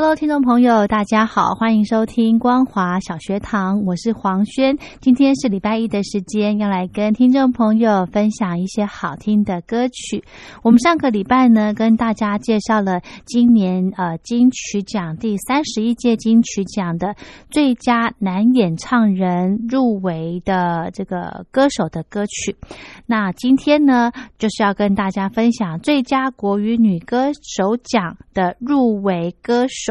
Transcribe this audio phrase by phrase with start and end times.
[0.00, 4.78] Hello，听众朋友，大家好，欢迎收听光华小学堂，我是黄轩。
[5.00, 10.22] 今天是礼拜一的时间，要来跟听众朋友分享一些好听的歌曲。
[10.62, 17.16] 我们上个礼拜呢，跟大家介绍了今年呃金曲奖第三十一届金曲奖的
[17.50, 22.56] 最佳男演唱人入围的这个歌手的歌曲。
[23.04, 29.87] 那今天呢，就是要跟大家分享最佳国语女歌手奖的入围歌手。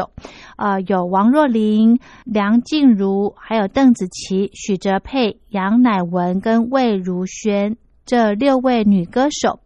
[0.58, 9.59] 呃，有王若琳、梁静茹，还有邓紫棋、许哲佩、杨乃文跟魏如萱这六位女歌手。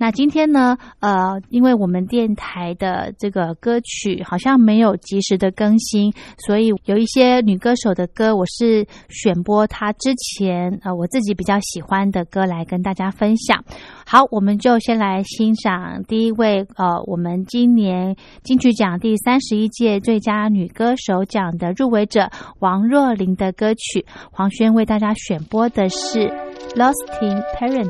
[0.00, 13.62] 那今天呢，呃，因为我们电台的这个歌曲好像没有及时的更新，所以有一些女歌手的歌，我是选播她之前呃我自己比较喜欢的歌来跟大家分享。
[14.06, 24.06] 好，我们就先来欣赏第一位呃，我们今年金曲奖第三十一届最佳女歌手奖的入围者王若琳的歌曲。
[24.32, 26.20] 黄轩为大家选播的是
[26.74, 27.84] 《Lost in Paradise》。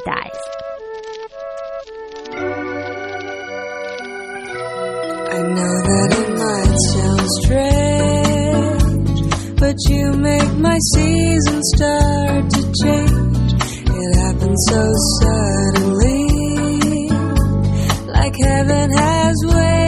[5.55, 9.19] Know that it might sound strange,
[9.59, 13.53] but you make my season start to change.
[13.89, 14.83] It happened so
[15.21, 16.27] suddenly,
[18.09, 19.80] like heaven has waited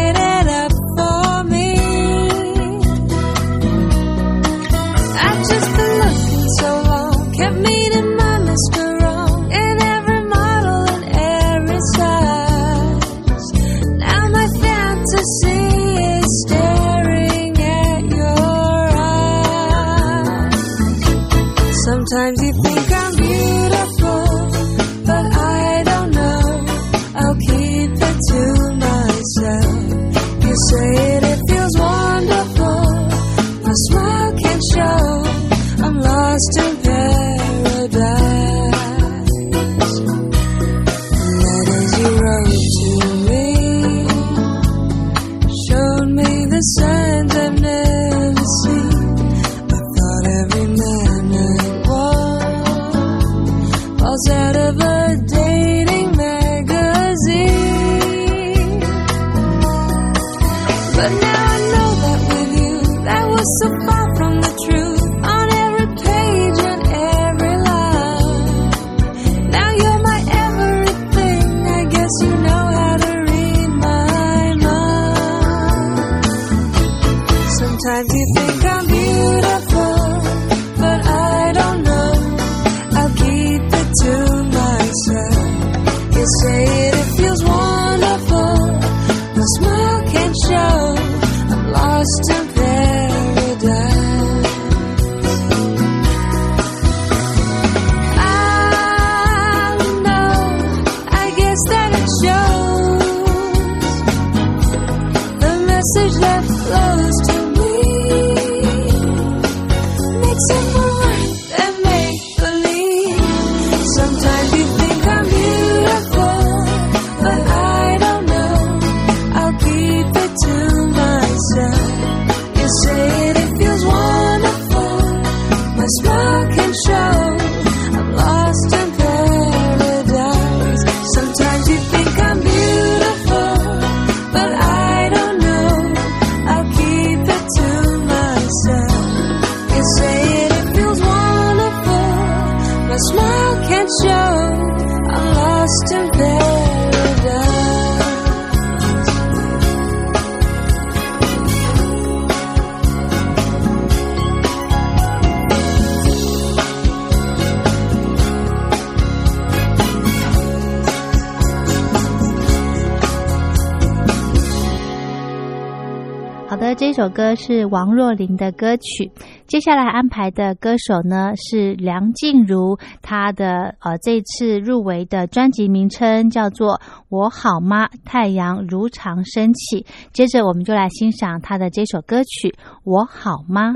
[166.95, 169.11] 这首歌是王若琳的歌曲。
[169.47, 176.75] 接下来安排的歌手呢是梁静茹，她的呃这次入围的专辑名称叫做
[177.09, 177.89] 《我好吗？
[178.05, 179.81] 太阳如常升起》。
[180.13, 182.49] 接着我们就来欣赏她的这首歌曲
[182.85, 183.73] 《我好吗》。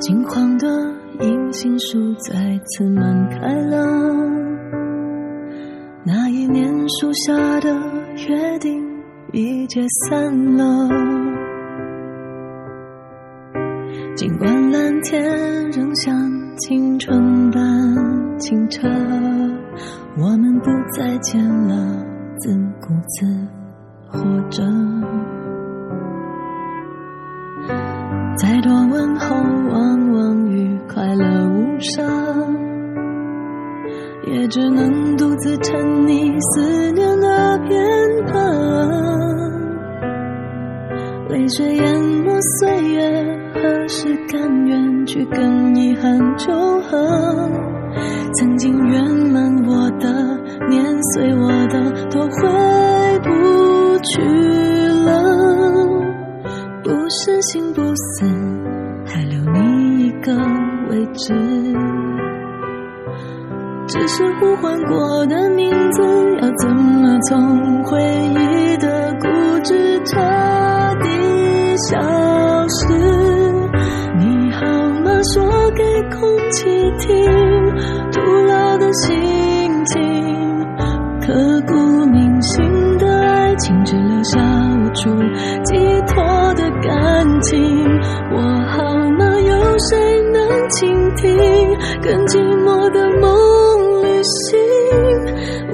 [0.00, 0.66] 金黄的
[1.20, 3.84] 银杏树再次满开了，
[6.04, 7.76] 那一年树下的
[8.28, 8.80] 约定
[9.32, 10.88] 已解散了。
[14.14, 16.14] 尽管蓝天仍像
[16.58, 18.86] 青春般清澈，
[20.16, 22.04] 我们不再见了，
[22.38, 23.26] 自顾自
[24.06, 24.62] 活着。
[28.36, 29.34] 再多问候
[29.68, 29.87] 我，
[34.50, 37.78] 只能独自沉溺思念的片
[38.26, 38.32] 刻。
[41.28, 46.52] 泪水淹没岁月，何时甘愿去跟遗憾求
[46.82, 47.50] 和？
[48.34, 50.08] 曾经圆满我的，
[50.68, 54.22] 碾碎我的，都回不去
[55.04, 55.22] 了。
[56.82, 58.24] 不是心不死，
[59.04, 60.34] 还留你一个
[60.90, 61.34] 位置。
[63.88, 66.02] 只是呼唤过的名字，
[66.42, 69.26] 要怎么从回忆的固
[69.64, 70.20] 执彻
[71.02, 71.08] 底
[71.88, 71.98] 消
[72.68, 72.86] 失？
[74.18, 74.66] 你好
[75.02, 75.10] 吗？
[75.32, 76.68] 说给空气
[76.98, 77.24] 听，
[78.12, 80.66] 徒劳的心情，
[81.22, 81.32] 刻
[81.66, 81.74] 骨
[82.06, 84.38] 铭心的爱情，只留下
[84.82, 85.08] 无处
[85.64, 85.76] 寄
[86.06, 86.22] 托
[86.54, 87.58] 的感情。
[88.32, 88.84] 我好
[89.18, 89.24] 吗？
[89.40, 91.38] 有谁能倾听？
[92.02, 93.57] 更寂寞的梦
[94.28, 94.58] 心，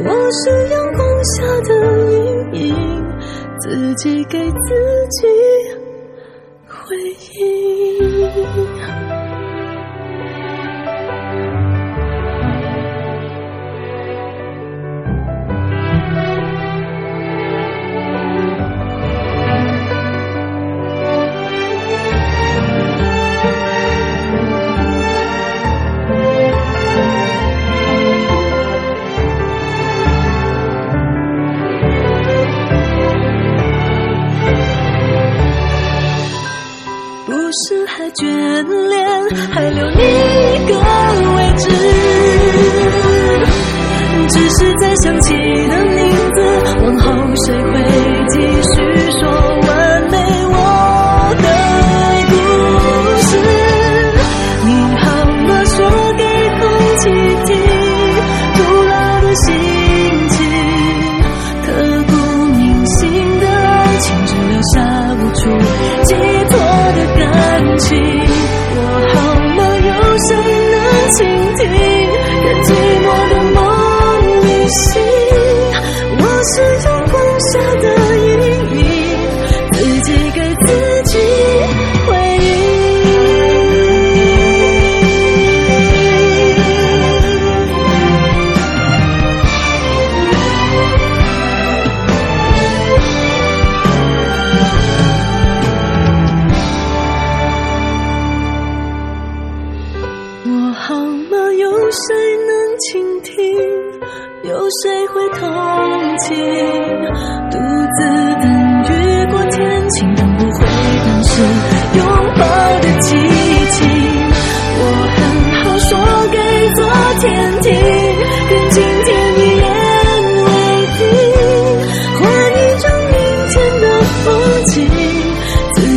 [0.05, 1.71] 我是阳光下的
[2.13, 2.75] 阴影，
[3.61, 4.55] 自己给自
[5.11, 5.27] 己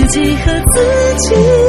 [0.08, 1.67] 己和自己。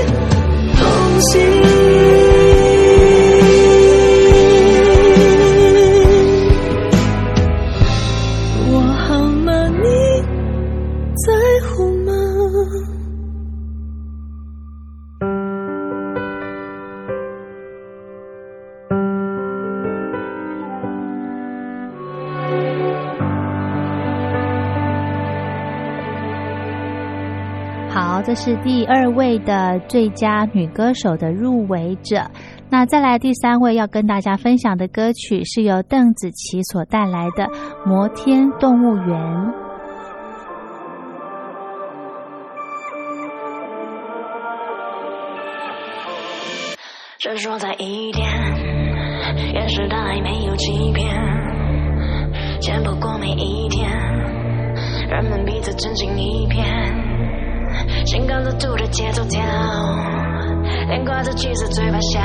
[28.89, 32.23] 二位的最佳女歌手的入围者。
[32.71, 37.45] 那再来第三位要跟大家分享的歌曲是由邓紫棋所带来的
[37.87, 39.07] 《摩天动物园》。
[47.19, 48.27] 只说在一天，
[49.53, 51.15] 也是他还没有欺骗。
[52.61, 53.91] 钱不过每一天，
[55.11, 56.65] 人们彼此真心一片，
[58.07, 59.43] 心跟着兔的节奏跳，
[60.89, 62.21] 脸挂着气色嘴巴笑，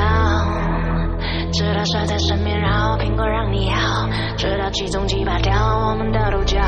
[1.52, 3.76] 直到蛇在身边绕，苹果让你咬，
[4.36, 5.52] 直到其中击败掉
[5.88, 6.58] 我们的独角。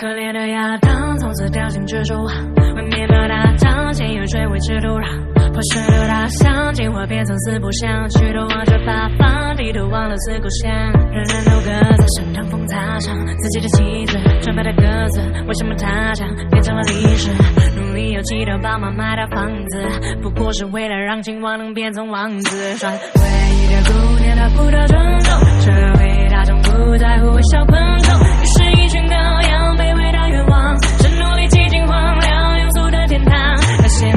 [0.00, 2.34] 可怜的亚当从此掉进蜘蛛网，
[2.76, 5.24] 为面包打仗，先用水维持土壤。
[5.52, 10.70] 破石的大象，进化变成四不像，许多望着八方，低头忘了思故乡。
[11.12, 17.30] 人人都各自身乘风踏上自己的旗子，纯白的鸽子，为什么他乡变成了历史？
[17.94, 19.86] 理由记得爸妈买的房子，
[20.20, 22.76] 不过是为了让亲王能变成王子。
[22.76, 29.14] 穿回忆的姑娘，她不得尊重，社会大众不在乎微小昆虫，于是一群羔
[29.48, 33.32] 羊卑微的愿望，是努力挤进荒凉庸俗的天堂。
[33.80, 34.10] 那些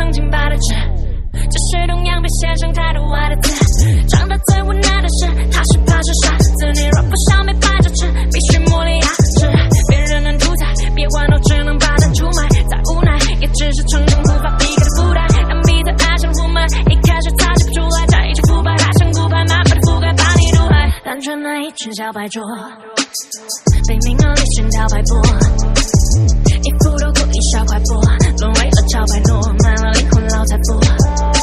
[0.00, 0.74] 曾经白的纸，
[1.52, 3.52] 只是同样被写成太多爱的字。
[4.08, 6.48] 长大最无奈的是，他是怕是傻子。
[6.72, 9.44] 你若不想被掰着吃，必须磨练牙齿。
[9.90, 10.64] 别人能屠宰，
[10.94, 12.48] 别玩弄，只能把它出卖。
[12.48, 15.20] 再无奈，也只是成功无法避开的负担。
[15.52, 20.88] 当彼此爱上雾霾，一开始擦拭不出来，在一起腐败，还像骨牌，满满的覆盖，把你毒害。
[21.04, 22.42] 单纯的一群小白桌，
[23.86, 25.20] 被名和利熏陶摆布。
[26.62, 28.00] 一副都故意小快活，
[28.40, 29.40] 沦为了小白诺，
[30.40, 31.30] 买了。
[31.30, 31.39] 灵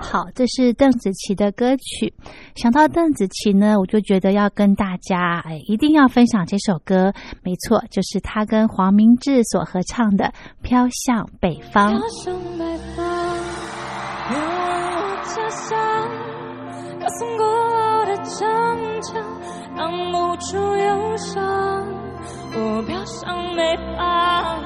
[0.00, 2.14] 好，这是邓紫棋的歌曲。
[2.54, 7.12] 想到邓紫棋呢，我就觉得要跟大家哎，一定要分享这首歌。
[7.42, 10.26] 没错，就是她跟黄明志所合唱的
[10.62, 11.94] 《飘向北方》。
[11.98, 12.64] 飘向北
[12.96, 13.04] 方，
[14.30, 14.44] 远离
[14.94, 15.76] 我家乡，
[17.00, 18.46] 高耸过我的城
[19.02, 19.20] 墙，
[19.76, 22.07] 挡不住忧伤。
[22.60, 23.62] 我表象没
[23.96, 24.58] 办，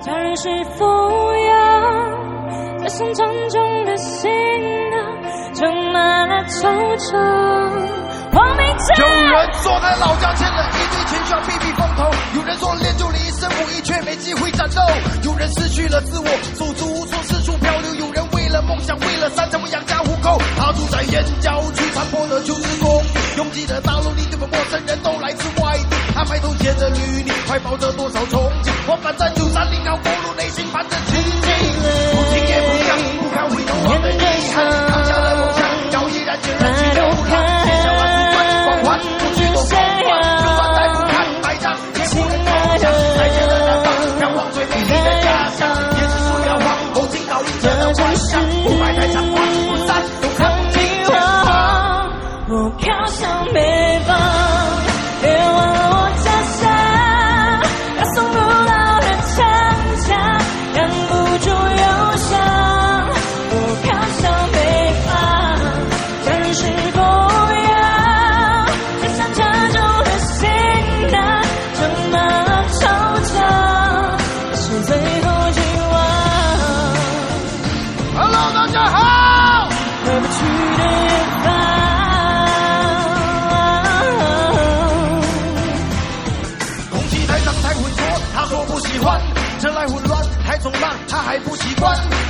[0.00, 0.86] 家人是否
[1.34, 4.30] 要在送葬中的行
[4.90, 6.64] 囊，盛满了惆
[6.96, 7.12] 怅。
[8.32, 8.66] 我明，
[8.96, 12.04] 有人坐在老家欠了一堆钱，需要避避风头；
[12.36, 14.80] 有人说练就了一身武艺，却没机会战斗；
[15.24, 20.38] 有人失去了自我，手足无措，四处漂流；有人为了梦想，为了三餐我养家糊口。
[20.56, 23.02] 他住在燕郊区，残破的旧职工，
[23.36, 25.96] 拥挤的道路里，对面陌生人都来自外地。
[26.14, 27.25] 他埋头写着履历。
[27.46, 31.55] 怀抱着多少憧憬，我反在九三零幺公路，内心反着千年。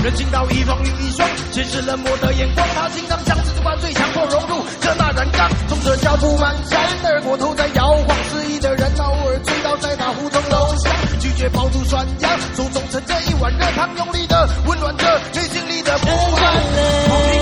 [0.07, 2.65] 人情道一方另一双全是冷漠的眼光。
[2.77, 17.36] 他心常将自己把最强迫融入这大染缸从这脚步蹒跚的二锅头在摇晃肆意的人潮偶尔醉倒在那胡同楼上拒绝煲汤涮羊手中盛着一碗热汤用力的温暖着内心里的不安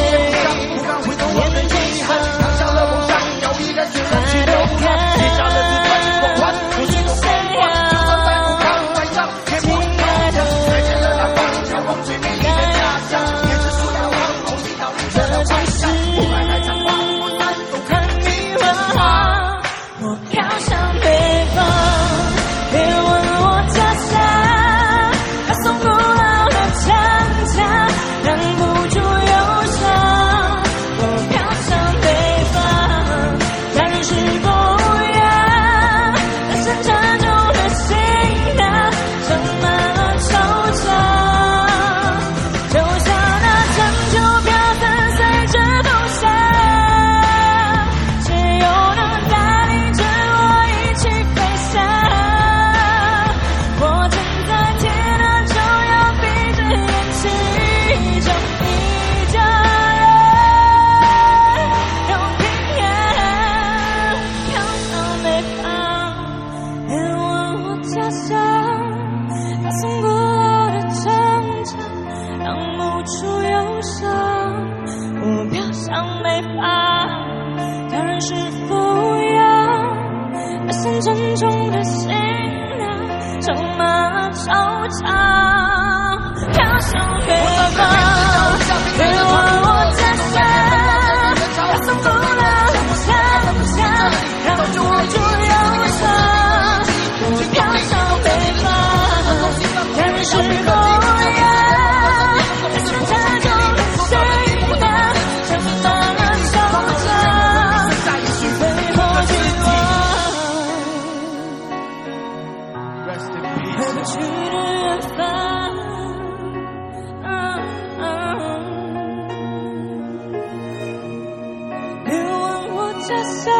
[123.06, 123.50] 沙沙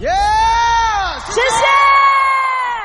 [0.00, 0.08] 耶
[1.28, 1.64] 谢谢。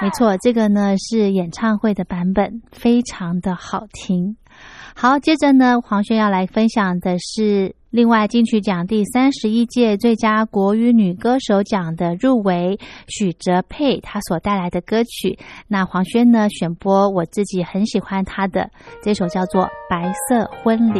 [0.03, 4.37] 没错这个呢是演唱会的版本非常的好听。
[4.95, 18.69] 好接着呢黄轩要来分享的是另外，金曲奖第三十一届最佳国语女歌手奖的入围许哲佩，她所带来的歌曲，那黄轩呢选播我自己很喜欢她的
[19.01, 20.99] 这首叫做《白色婚礼》。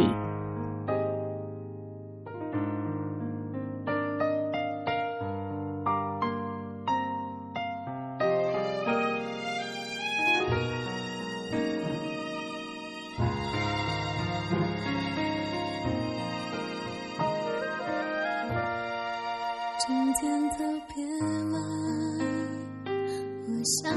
[23.82, 23.90] 像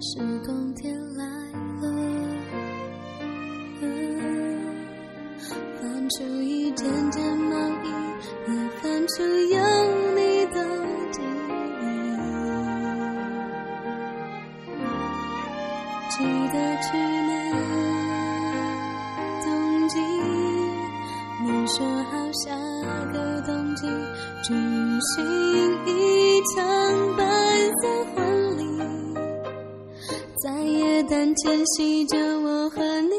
[0.00, 1.24] 是冬天来
[1.80, 1.84] 了
[5.80, 7.86] 翻出一件件毛衣
[8.46, 9.58] 也翻出有
[10.14, 10.56] 你的
[11.10, 11.18] 记
[11.82, 11.82] 忆。
[16.10, 16.16] 记
[16.52, 16.88] 得去
[31.42, 33.14] 牵系着我和你，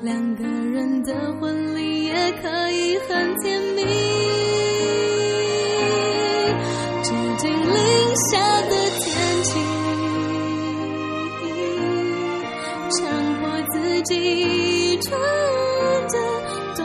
[0.00, 3.82] 两个人的婚礼也可以很甜蜜。
[7.02, 9.04] 接近零下的天
[9.44, 9.50] 气，
[12.92, 13.00] 强
[13.40, 13.42] 迫
[13.74, 15.20] 自己穿
[16.08, 16.16] 的
[16.76, 16.80] 短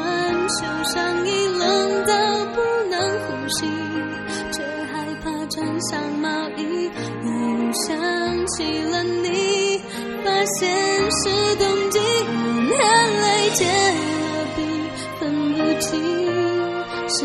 [0.49, 0.57] 袖
[0.93, 2.11] 上衣冷到
[2.53, 3.65] 不能呼吸，
[4.51, 6.91] 却害怕穿上毛衣，
[7.23, 7.31] 又
[7.87, 7.95] 想
[8.47, 9.36] 起了你。
[10.59, 10.67] 现
[11.11, 12.77] 是冬季，眼
[13.21, 14.59] 泪结了冰，
[15.19, 15.21] 分
[15.53, 15.89] 不清
[17.09, 17.19] 是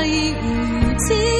[0.00, 0.32] 可以一
[0.98, 1.39] 起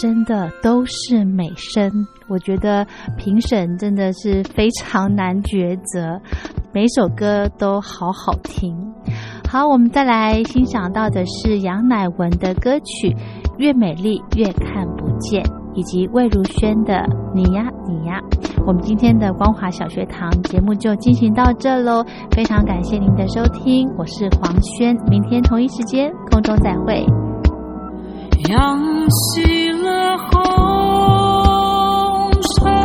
[0.00, 1.90] 真的都是美声。
[2.26, 2.86] 我觉得
[3.18, 6.18] 评审真的是非常难抉择，
[6.72, 8.74] 每首歌都好好听。
[9.46, 13.10] 好，我们再来欣赏到的是杨乃文的歌曲
[13.58, 15.42] 《越美丽越看不见》，
[15.74, 16.94] 以及魏如萱的
[17.34, 18.18] 《你呀你呀》。
[18.66, 27.04] 我们今天的光华小学堂节目就进行到这喽，非常感谢您的收听，我是黄轩，明天同一时间空中再会。
[28.48, 29.69] 扬起
[30.30, 30.40] 红
[32.58, 32.79] 尘，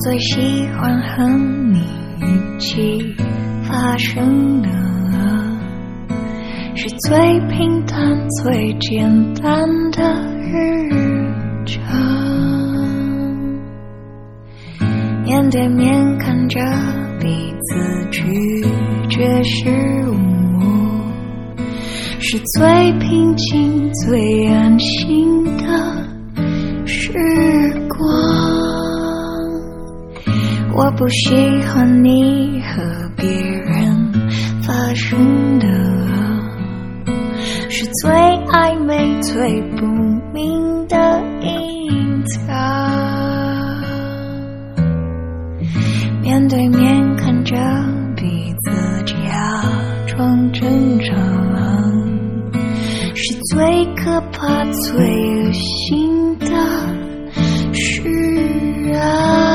[0.00, 1.26] 最喜欢和
[1.72, 1.80] 你
[2.20, 3.16] 一起
[3.64, 4.68] 发生的
[6.76, 10.00] 是最平淡最简单的
[10.40, 11.82] 日常
[15.24, 16.60] 面对面看着
[17.18, 18.62] 彼此咀
[19.08, 19.68] 嚼食
[20.10, 20.16] 物
[22.20, 25.87] 是最平静最安心的
[30.78, 34.12] 我不喜欢你和别人
[34.62, 35.66] 发生的
[37.68, 39.84] 是最暧昧最不
[40.32, 42.54] 明的隐藏
[46.22, 47.56] 面对面看着
[48.14, 49.60] 彼此假
[50.06, 51.16] 装正常
[53.16, 56.46] 是最可怕最恶心的。
[57.72, 59.47] 事啊。